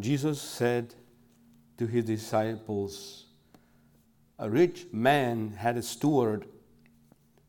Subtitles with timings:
[0.00, 0.94] Jesus said
[1.78, 3.26] to his disciples,
[4.38, 6.46] A rich man had a steward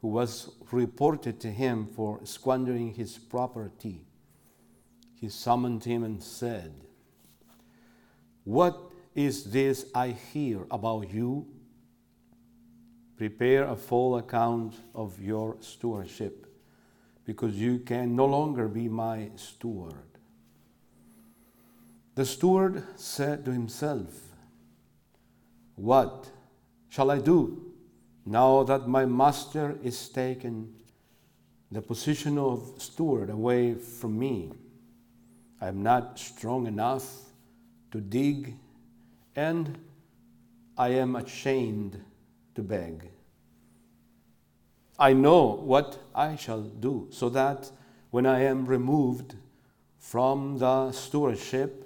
[0.00, 4.00] who was reported to him for squandering his property.
[5.14, 6.72] He summoned him and said,
[8.44, 8.78] What
[9.14, 11.46] is this I hear about you?
[13.16, 16.46] Prepare a full account of your stewardship,
[17.24, 20.07] because you can no longer be my steward.
[22.18, 24.10] The steward said to himself,
[25.76, 26.28] What
[26.88, 27.70] shall I do
[28.26, 30.74] now that my master is taken
[31.70, 34.50] the position of steward away from me?
[35.60, 37.08] I am not strong enough
[37.92, 38.56] to dig,
[39.36, 39.78] and
[40.76, 42.02] I am ashamed
[42.56, 43.12] to beg.
[44.98, 47.70] I know what I shall do, so that
[48.10, 49.36] when I am removed
[50.00, 51.84] from the stewardship,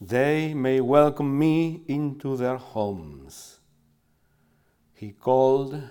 [0.00, 3.60] they may welcome me into their homes.
[4.94, 5.82] He called,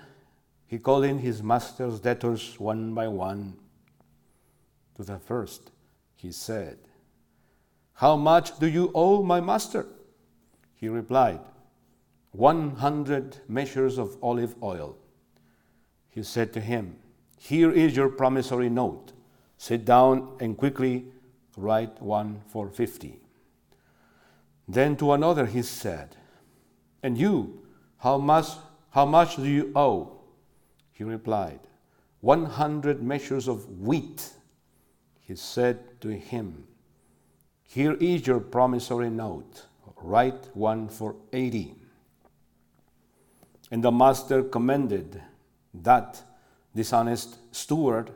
[0.65, 3.57] he called in his master's debtors one by one.
[4.95, 5.71] To the first,
[6.15, 6.79] he said,
[7.93, 9.85] How much do you owe my master?
[10.73, 11.41] He replied,
[12.31, 14.97] One hundred measures of olive oil.
[16.09, 16.95] He said to him,
[17.37, 19.13] Here is your promissory note.
[19.57, 21.05] Sit down and quickly
[21.55, 23.19] write one for fifty.
[24.69, 26.15] Then to another he said,
[27.01, 27.65] And you,
[27.97, 28.49] how much,
[28.91, 30.11] how much do you owe?
[30.91, 31.59] He replied,
[32.21, 34.29] One hundred measures of wheat.
[35.21, 36.67] He said to him,
[37.63, 39.65] Here is your promissory note.
[40.01, 41.75] Write one for eighty.
[43.71, 45.21] And the master commended
[45.73, 46.21] that
[46.75, 48.11] dishonest steward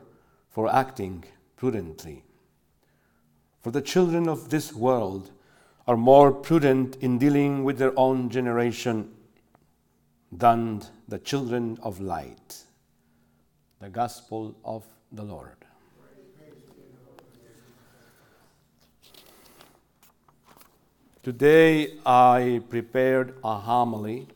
[0.50, 1.24] for acting
[1.56, 2.24] prudently.
[3.60, 5.32] For the children of this world,
[5.86, 9.10] are more prudent in dealing with their own generation
[10.32, 12.64] than the children of light.
[13.80, 15.56] The Gospel of the Lord.
[21.22, 24.26] Today I prepared a homily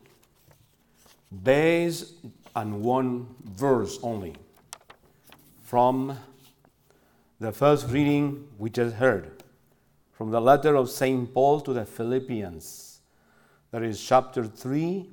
[1.43, 2.13] based
[2.55, 4.35] on one verse only
[5.63, 6.17] from
[7.39, 9.38] the first reading we just heard
[10.19, 11.33] from the letter of St.
[11.33, 12.99] Paul to the Philippians.
[13.71, 15.09] That is chapter 3,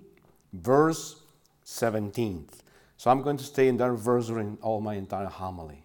[0.53, 1.23] verse
[1.63, 2.49] 17.
[2.97, 5.85] So I'm going to stay in that verse during all my entire homily,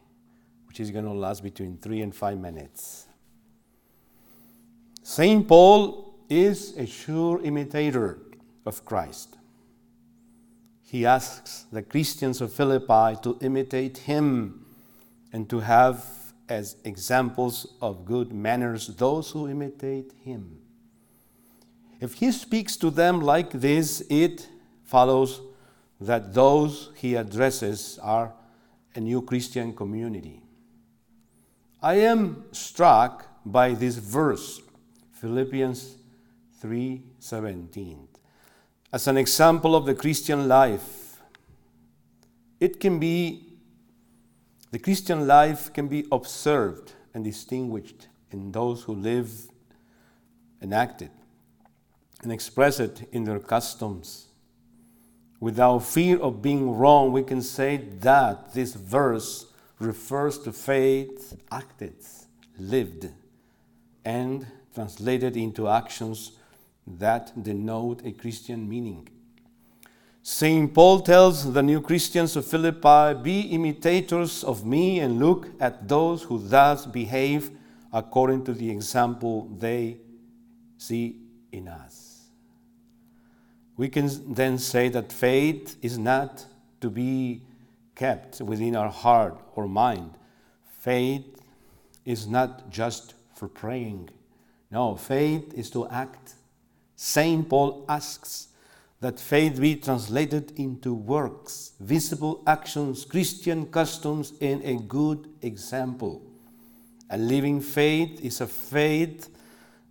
[0.68, 3.06] which is going to last between three and five minutes.
[5.04, 5.48] St.
[5.48, 8.18] Paul is a sure imitator
[8.66, 9.38] of Christ.
[10.82, 14.66] He asks the Christians of Philippi to imitate him
[15.32, 16.21] and to have
[16.52, 20.60] as examples of good manners those who imitate him.
[22.02, 24.48] If he speaks to them like this, it
[24.84, 25.42] follows
[26.00, 28.34] that those he addresses are
[28.96, 30.44] a new Christian community.
[31.82, 34.62] I am struck by this verse,
[35.14, 35.96] Philippians
[36.62, 38.08] 3:17,
[38.92, 41.22] as an example of the Christian life.
[42.60, 43.51] It can be
[44.72, 49.30] the Christian life can be observed and distinguished in those who live
[50.62, 51.12] and act it
[52.24, 54.28] and express it in their customs.
[55.40, 59.48] Without fear of being wrong, we can say that this verse
[59.80, 61.96] refers to faith acted,
[62.58, 63.10] lived,
[64.06, 66.34] and translated into actions
[66.86, 69.08] that denote a Christian meaning.
[70.24, 70.72] St.
[70.72, 76.24] Paul tells the new Christians of Philippi, Be imitators of me and look at those
[76.24, 77.50] who thus behave
[77.92, 79.98] according to the example they
[80.78, 81.16] see
[81.52, 82.28] in us.
[83.78, 86.46] We can then say that faith is not
[86.82, 87.42] to be
[87.96, 90.12] kept within our heart or mind.
[90.80, 91.42] Faith
[92.06, 94.10] is not just for praying.
[94.70, 96.36] No, faith is to act.
[96.96, 97.50] St.
[97.50, 98.50] Paul asks,
[99.02, 106.22] that faith be translated into works, visible actions, Christian customs, and a good example.
[107.10, 109.30] A living faith is a faith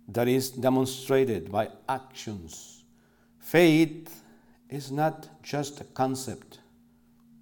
[0.07, 2.83] that is demonstrated by actions.
[3.37, 4.23] Faith
[4.69, 6.59] is not just a concept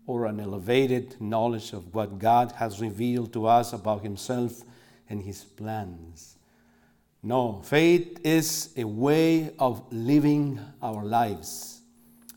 [0.08, 4.64] or an elevated knowledge of what God has revealed to us about Himself
[5.08, 6.39] and His plans.
[7.22, 11.82] No, faith is a way of living our lives.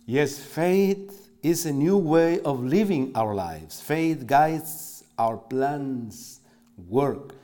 [0.06, 3.81] Yes, faith is a new way of living our lives.
[3.81, 6.40] Faith guides our plans,
[6.88, 7.34] work,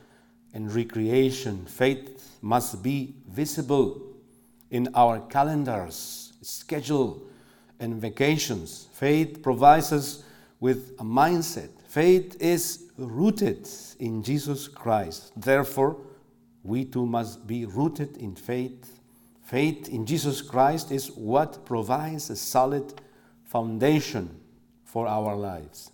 [0.53, 1.65] and recreation.
[1.67, 4.03] Faith must be visible
[4.73, 7.23] in our calendars, schedule,
[7.79, 8.89] and vacations.
[8.93, 10.25] Faith provides us
[10.59, 11.71] with a mindset.
[11.87, 13.69] Faith is rooted
[14.01, 15.31] in Jesus Christ.
[15.37, 15.97] Therefore,
[16.69, 19.01] we too must be rooted in faith.
[19.43, 23.01] Faith in Jesus Christ is what provides a solid
[23.45, 24.39] foundation
[24.85, 25.91] for our lives.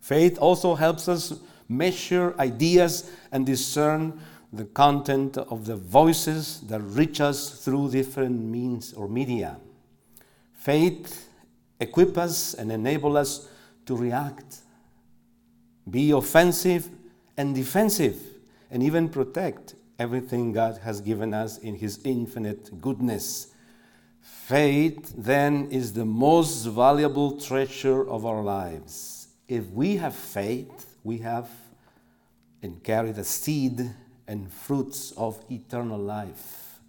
[0.00, 1.34] Faith also helps us
[1.68, 4.20] measure ideas and discern
[4.52, 9.56] the content of the voices that reach us through different means or media.
[10.54, 11.28] Faith
[11.78, 13.48] equips us and enables us
[13.86, 14.62] to react,
[15.88, 16.88] be offensive
[17.36, 18.20] and defensive,
[18.70, 23.48] and even protect everything God has given us in His infinite goodness.
[24.20, 29.28] Faith, then, is the most valuable treasure of our lives.
[29.48, 31.48] If we have faith, we have
[32.62, 33.90] and carry the seed
[34.26, 36.80] and fruits of eternal life.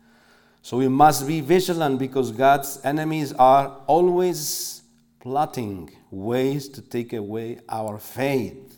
[0.61, 4.81] So we must be vigilant because God's enemies are always
[5.19, 8.77] plotting ways to take away our faith.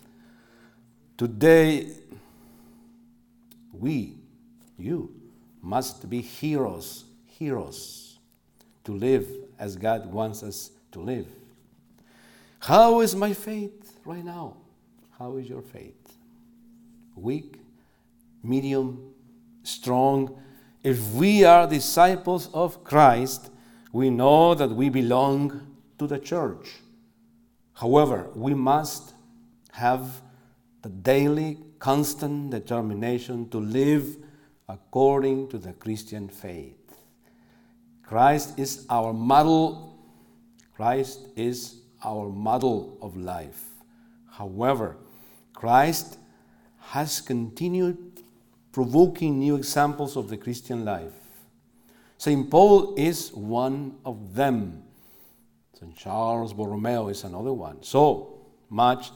[1.18, 1.88] Today,
[3.81, 4.16] we,
[4.78, 5.13] you,
[5.62, 8.19] must be heroes, heroes,
[8.83, 9.28] to live
[9.60, 11.28] as God wants us to live.
[12.60, 14.57] How is my faith right now?
[15.18, 16.13] How is your faith?
[17.16, 17.60] Weak,
[18.44, 19.13] medium,
[19.63, 20.39] strong.
[20.83, 23.50] If we are disciples of Christ,
[23.92, 26.78] we know that we belong to the church.
[27.74, 29.13] However, we must
[29.72, 30.22] have
[30.81, 34.16] the daily, constant determination to live
[34.69, 36.78] according to the Christian faith.
[38.04, 39.98] Christ is our model.
[40.75, 43.66] Christ is our model of life.
[44.30, 44.95] However,
[45.56, 46.19] Christ
[46.80, 47.98] has continued
[48.72, 51.13] provoking new examples of the Christian life.
[52.19, 52.48] St.
[52.51, 54.83] Paul is one of them.
[55.80, 55.95] St.
[55.95, 57.81] Charles Borromeo is another one.
[57.81, 58.39] So
[58.69, 59.10] much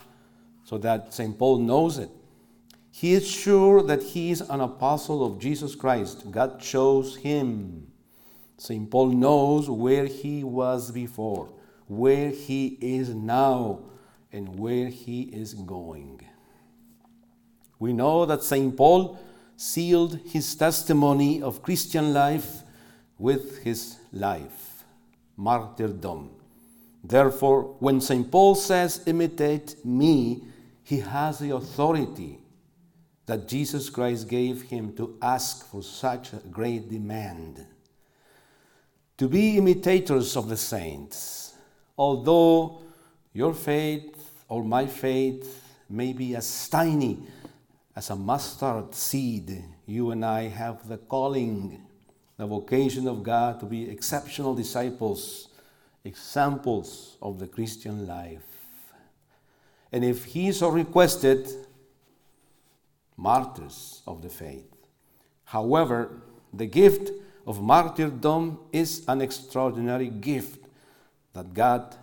[0.63, 1.38] so that St.
[1.38, 2.09] Paul knows it.
[2.97, 6.31] He is sure that he is an apostle of Jesus Christ.
[6.31, 7.88] God chose him.
[8.57, 8.89] St.
[8.89, 11.50] Paul knows where he was before,
[11.88, 13.80] where he is now,
[14.31, 16.21] and where he is going.
[17.80, 18.77] We know that St.
[18.77, 19.19] Paul
[19.57, 22.62] sealed his testimony of Christian life
[23.19, 24.86] with his life,
[25.36, 26.30] martyrdom.
[27.03, 28.31] Therefore, when St.
[28.31, 30.45] Paul says, Imitate me,
[30.81, 32.39] he has the authority
[33.25, 37.66] that Jesus Christ gave him to ask for such a great demand.
[39.18, 41.54] To be imitators of the saints,
[41.98, 42.81] although
[43.33, 47.19] your faith or my faith may be as tiny
[47.95, 51.81] as a mustard seed, you and I have the calling,
[52.38, 55.50] the vocation of God to be exceptional disciples,
[56.04, 58.44] examples of the Christian life.
[59.92, 61.48] And if He so requested,
[63.17, 64.67] martyrs of the faith.
[65.45, 66.21] However,
[66.53, 67.12] the gift
[67.45, 70.65] of martyrdom is an extraordinary gift
[71.33, 71.95] that God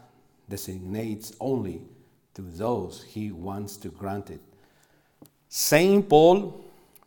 [0.48, 1.82] designates only
[2.34, 4.40] to those He wants to grant it.
[5.48, 6.64] Saint Paul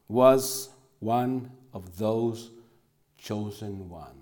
[0.08, 0.70] was
[1.00, 2.52] one of those
[3.18, 4.15] chosen ones.